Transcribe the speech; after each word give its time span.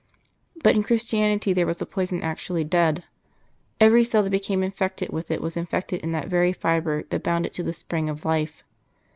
But 0.63 0.75
in 0.75 0.81
Christianity 0.81 1.53
there 1.53 1.67
was 1.67 1.79
a 1.79 1.85
poison 1.85 2.23
actually 2.23 2.63
deadly. 2.63 3.03
Every 3.79 4.03
cell 4.03 4.23
that 4.23 4.31
became 4.31 4.63
infected 4.63 5.09
with 5.11 5.29
it 5.29 5.41
was 5.43 5.55
infected 5.55 6.01
in 6.01 6.11
that 6.11 6.27
very 6.27 6.53
fibre 6.53 7.03
that 7.11 7.21
bound 7.21 7.45
it 7.45 7.53
to 7.53 7.61
the 7.63 7.71
spring 7.71 8.09
of 8.09 8.25
life. 8.25 8.63